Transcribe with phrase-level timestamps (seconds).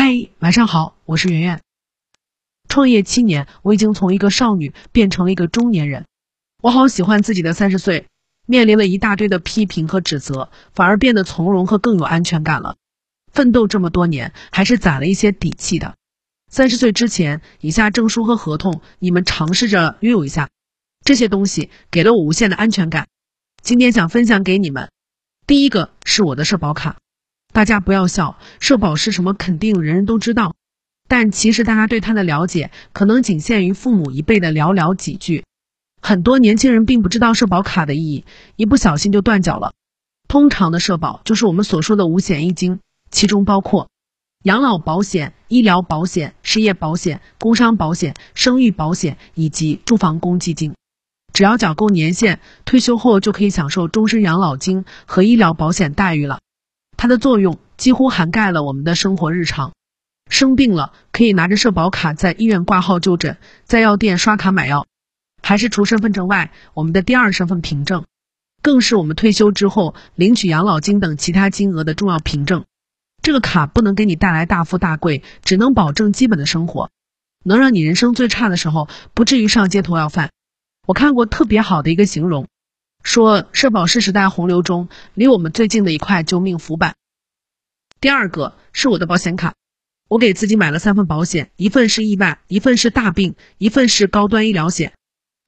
[0.00, 1.60] 嗨，晚上好，我是圆圆。
[2.68, 6.06] 创业七年，我已经从一个少女变成了一个中年人。
[6.62, 8.06] 我好喜欢自己的三十岁，
[8.46, 12.76] 面临了一大堆的批评和指责，反而变得从容和更有安全感了。
[13.32, 15.96] 奋斗这么多年，还是攒了一些底气的。
[16.48, 20.48] 三十岁之前，以下证书和合同，你们尝试着拥有一下。
[21.04, 23.08] 这些东西给了我无限的安全感。
[23.64, 24.92] 今天想分享给你们，
[25.44, 26.98] 第一个是我的社保卡。
[27.52, 29.34] 大家不要笑，社保是什么？
[29.34, 30.54] 肯定人人都知道，
[31.08, 35.44] 但其实大家对它的了解可能仅限于父母一辈的寥寥几句。
[36.00, 38.24] 很多年轻人并不知道社保卡的意义，
[38.56, 39.72] 一不小心就断缴了。
[40.28, 42.78] 通常的社保就是我们所说的五险一金，
[43.10, 43.88] 其中包括
[44.44, 50.74] 养老保险、医疗保险、失业保险、工伤保险、生育保险以及住房公积金。
[51.32, 56.38] 只要缴够年限，退休后就可以享受终身养老金和医疗保险待遇了。
[56.98, 59.72] 它的作用几乎涵盖了我们的生活日常，
[60.28, 64.84] 生病了可以拿着社保卡在医院挂号就诊，在药店刷卡买药，
[65.40, 68.04] 还是除身份证外我们的第二身份凭证，
[68.62, 72.64] 更是我们退休之后领取养老金等其他金额的重要凭证。
[73.22, 76.90] 这个卡不能给你带来大富大贵，只能保证基本的生活，
[77.44, 80.30] 能让你人生最差的时候不至于上街头要饭。
[80.84, 82.48] 我看过特别好的一个形容。
[83.02, 86.94] 说社保是时代洪流中离我们最近的一块救命浮板。
[88.00, 89.54] 第二个是我的保险卡，
[90.08, 94.92] 我给自己买了三份保险，一份是意外，一份是大病，一份是高端医疗险。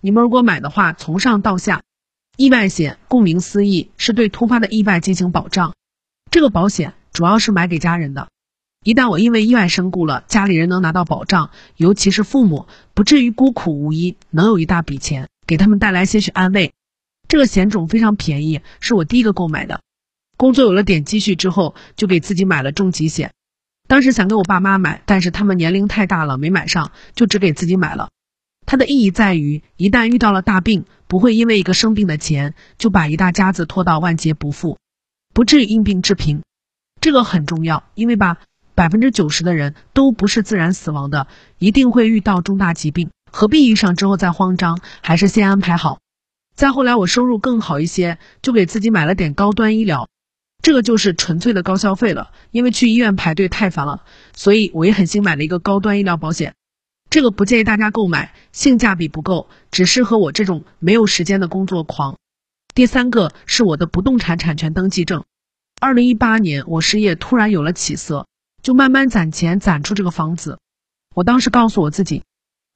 [0.00, 1.82] 你们如果买的话，从上到下，
[2.36, 5.74] 意外险顾名思义是对突发的意外进行保障。
[6.30, 8.28] 这个保险主要是买给家人的，
[8.84, 16.72] 一旦我因为意外身故了，家里人能拿到保障，尤其是父母，不至于孤苦无依，能有一大笔钱给他们带来些许安慰。
[17.28, 19.82] 这个险种非常便宜，是我第一个购买的。
[20.38, 23.32] 工作有了点积蓄之后，就给自己买了重疾险。
[23.86, 28.08] 当时想给我爸妈买，但是他们年龄太大了，没买上，就只给自己买了。
[28.64, 34.78] 它的意义在于，一旦遇到了大病，不会因为一个生病的钱就把一大家子拖到万劫不复，
[35.34, 36.42] 不至于因病致贫。
[37.00, 38.38] 这个很重要，因为吧，
[38.74, 41.26] 百分之九十的人都不是自然死亡的，
[41.58, 44.80] 一定会遇到重大疾病，何必遇上之后再慌张？
[45.02, 45.98] 还是先安排好。
[46.58, 50.08] 再后来，我收入更好一些，就给自己买了点高端医疗，
[50.60, 52.32] 这个就是纯粹的高消费了。
[52.50, 54.02] 因为去医院排队太烦了，
[54.34, 56.56] 所以我也狠心买了一个高端医疗保险。
[57.10, 62.16] 这个不建议大家购买，性价比不够，只适合我这种没有时间的工作狂。
[62.74, 65.22] 第三个是我的不动产产权登记证。
[65.80, 68.26] 二零一八年我失业，突然有了起色，
[68.64, 70.58] 就慢慢攒钱攒出这个房子。
[71.14, 72.24] 我当时告诉我自己。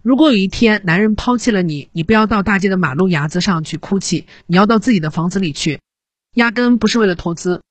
[0.02, 5.80] 如果有一天男人抛弃了你，你不要到大街的马路牙子上去哭泣，你要到自己的房子里去。
[6.34, 7.62] 压根不是为了投资，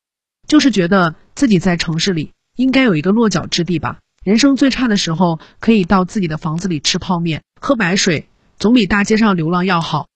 [0.47, 3.99] 就是觉得自己在城市里应该有一个落脚之地吧。
[4.23, 10.07] 人生最差的时候，可以到自己的房子里吃泡面、喝白水，总比大街上流浪要好。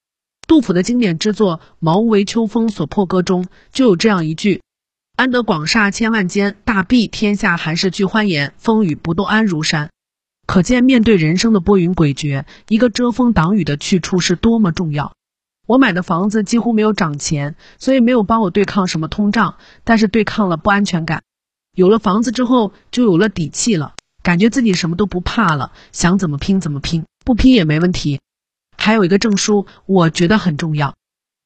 [0.47, 4.61] 杜甫的经典之作《茅屋为秋风所破歌》中就有这样一句
[5.17, 8.53] ：“安得广厦千万间，大庇天下寒士俱欢颜。
[8.57, 9.89] 风雨不动安如山。”
[10.45, 15.13] 可见，面对人生的波云诡谲，一个遮风挡雨的去处是多么重要。
[15.67, 21.23] 我买的房子几乎没有涨钱，所以没有帮我对抗什么通胀，但是对抗了不安全感。
[21.75, 28.21] 有了房子之后，就有了底气了，感觉自己什么都不怕了，想怎么拼怎么拼，不拼也没问题。
[28.77, 30.95] 还有一个证书，我觉得很重要。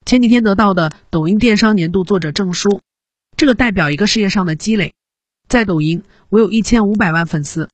[0.05, 2.81] 前几天得到的抖音电商年度作者证书，
[3.37, 4.93] 这个代表一个事业上的积累。
[5.47, 7.69] 在抖音，我有一千五百万粉丝。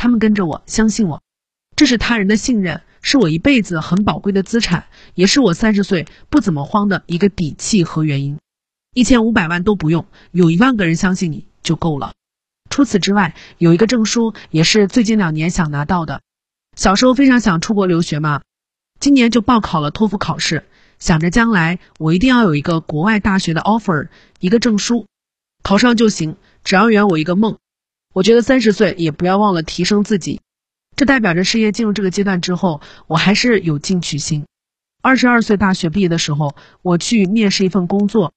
[0.00, 1.20] 他们跟着我，相信我，
[1.76, 8.38] 这是他人的信任，是我一辈子很宝贵的资产，也是我三十岁不怎么慌的一个底气和原因。
[8.94, 12.14] 一千五百万都不用，有一万个人相信你就够了。
[12.70, 16.22] 除此之外，有一个证书也是最近两年想拿到的。
[16.78, 18.40] 小时候非常想出国留学嘛，
[19.00, 20.64] 今年就报考了托福考试，
[20.98, 25.06] 想着将来我一定要有一个国外大学的 offer，一个证书，
[25.62, 27.58] 考上就行，只要圆我一个梦。
[28.12, 30.40] 我觉得三十岁也不要忘了提升自己，
[30.96, 34.46] 这代表着事业进入这个阶段之后，我还是有进取心。
[35.00, 38.32] 二十二岁大学毕业的时候，我去面试一份工作，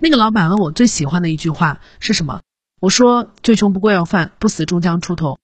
[0.00, 2.42] 那个老板问我最喜欢的一句话是什么，
[2.80, 5.38] 我说最穷不过要饭，不死终将出头。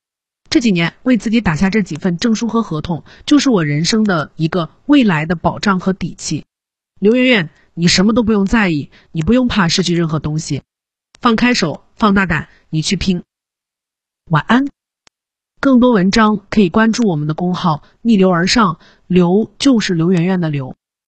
[0.51, 6.45] 这几年为自己打下这几份证书和合同，就是我人生的一个未来的保障和底气。
[6.99, 10.63] 刘媛媛，你什么都不用在意，你不用怕失去任何东西，
[11.21, 13.23] 放开手，放大胆，你去拼。
[14.31, 14.65] 晚安，
[15.61, 18.79] 更多文章可以关注我们的公号“逆流而上”，
[19.09, 20.77] 刘就是刘媛媛的刘。